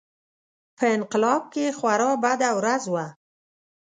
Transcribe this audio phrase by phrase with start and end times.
[0.77, 3.05] په انقلاب کې خورا بده ورځ وه.